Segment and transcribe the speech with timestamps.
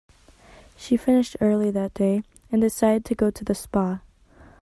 [0.77, 3.99] She finished early that day, and decided to go to the spa.